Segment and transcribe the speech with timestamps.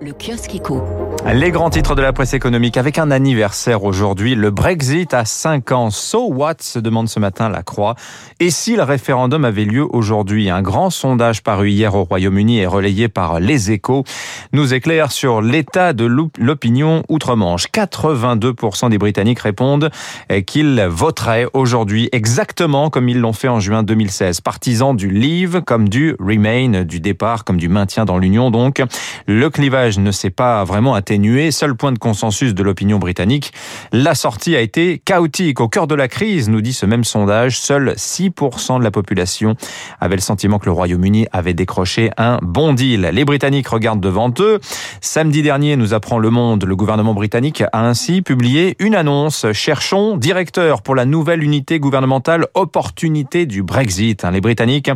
[0.00, 0.84] Le kiosque éco.
[1.26, 4.36] Les grands titres de la presse économique avec un anniversaire aujourd'hui.
[4.36, 5.90] Le Brexit à 5 ans.
[5.90, 6.54] So what?
[6.60, 7.96] se demande ce matin la Croix.
[8.38, 10.50] Et si le référendum avait lieu aujourd'hui?
[10.50, 14.04] Un grand sondage paru hier au Royaume-Uni et relayé par Les Échos
[14.52, 16.04] nous éclaire sur l'état de
[16.38, 17.66] l'opinion outre-Manche.
[17.66, 19.90] 82% des Britanniques répondent
[20.46, 24.42] qu'ils voteraient aujourd'hui exactement comme ils l'ont fait en juin 2016.
[24.42, 28.80] Partisans du Leave comme du Remain, du départ comme du maintien dans l'Union donc.
[29.26, 31.50] Le clivage ne s'est pas vraiment atténué.
[31.50, 33.52] Seul point de consensus de l'opinion britannique,
[33.92, 35.60] la sortie a été chaotique.
[35.60, 39.54] Au cœur de la crise, nous dit ce même sondage, seuls 6% de la population
[40.00, 43.08] avait le sentiment que le Royaume-Uni avait décroché un bon deal.
[43.12, 44.58] Les Britanniques regardent devant eux.
[45.00, 49.46] Samedi dernier, nous apprend Le Monde, le gouvernement britannique a ainsi publié une annonce.
[49.52, 54.24] Cherchons directeur pour la nouvelle unité gouvernementale opportunité du Brexit.
[54.24, 54.90] Les Britanniques,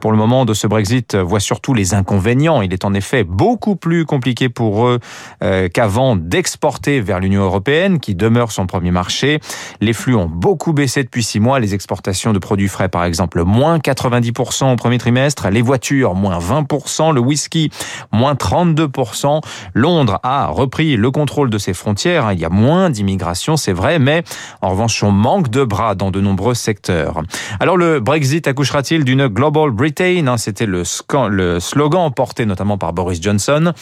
[0.00, 2.62] pour le moment de ce Brexit, voient surtout les inconvénients.
[2.62, 5.00] Il est en effet beaucoup plus compliqué compliqué pour eux
[5.42, 9.40] euh, qu'avant d'exporter vers l'Union européenne, qui demeure son premier marché.
[9.80, 11.58] Les flux ont beaucoup baissé depuis six mois.
[11.58, 15.48] Les exportations de produits frais, par exemple, moins 90% au premier trimestre.
[15.48, 17.12] Les voitures, moins 20%.
[17.12, 17.70] Le whisky,
[18.12, 19.40] moins 32%.
[19.74, 22.30] Londres a repris le contrôle de ses frontières.
[22.30, 24.22] Il y a moins d'immigration, c'est vrai, mais
[24.62, 27.22] en revanche, on manque de bras dans de nombreux secteurs.
[27.58, 33.20] Alors, le Brexit accouchera-t-il d'une Global Britain hein, C'était le slogan porté notamment par Boris
[33.20, 33.72] Johnson.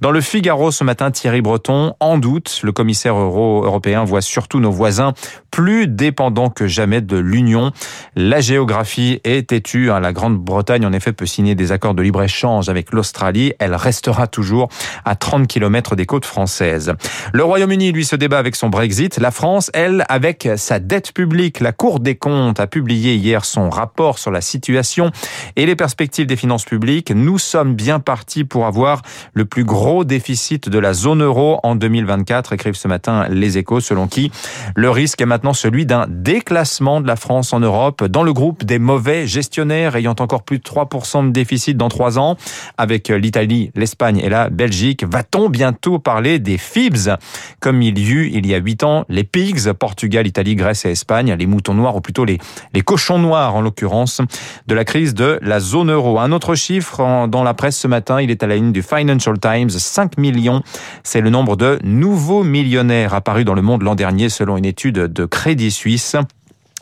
[0.00, 2.60] Dans le Figaro ce matin, Thierry Breton en doute.
[2.62, 5.12] Le commissaire euro européen voit surtout nos voisins
[5.50, 7.72] plus dépendants que jamais de l'Union.
[8.14, 9.90] La géographie est têtue.
[9.90, 9.98] Hein.
[9.98, 13.54] La Grande-Bretagne, en effet, peut signer des accords de libre-échange avec l'Australie.
[13.58, 14.68] Elle restera toujours
[15.04, 16.94] à 30 km des côtes françaises.
[17.32, 19.18] Le Royaume-Uni, lui, se débat avec son Brexit.
[19.18, 21.58] La France, elle, avec sa dette publique.
[21.58, 25.10] La Cour des comptes a publié hier son rapport sur la situation
[25.56, 27.10] et les perspectives des finances publiques.
[27.10, 31.60] Nous sommes bien partis pour avoir le plus gros gros déficit de la zone euro
[31.62, 34.30] en 2024, écrivent ce matin les échos, selon qui
[34.76, 38.64] le risque est maintenant celui d'un déclassement de la France en Europe dans le groupe
[38.64, 42.36] des mauvais gestionnaires ayant encore plus de 3% de déficit dans trois ans,
[42.76, 45.04] avec l'Italie, l'Espagne et la Belgique.
[45.10, 47.16] Va-t-on bientôt parler des FIBS,
[47.58, 50.90] comme il y eut il y a huit ans, les PIGS, Portugal, Italie, Grèce et
[50.90, 52.36] Espagne, les moutons noirs, ou plutôt les,
[52.74, 54.20] les cochons noirs en l'occurrence,
[54.66, 56.18] de la crise de la zone euro.
[56.18, 59.38] Un autre chiffre dans la presse ce matin, il est à la ligne du Financial
[59.40, 59.77] Times.
[59.78, 60.62] 5 millions.
[61.02, 64.94] C'est le nombre de nouveaux millionnaires apparus dans le monde l'an dernier selon une étude
[64.94, 66.16] de Crédit Suisse.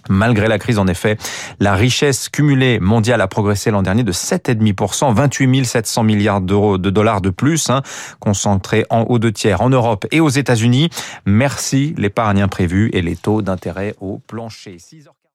[0.09, 1.17] Malgré la crise, en effet,
[1.61, 6.91] la richesse cumulée mondiale a progressé l'an dernier de 7,5%, 28 700 milliards d'euros de
[6.91, 7.83] dollars de plus, hein,
[8.21, 10.91] concentrés en haut de tiers en Europe et aux États-Unis.
[11.25, 14.79] Merci l'épargne imprévue et les taux d'intérêt au plancher.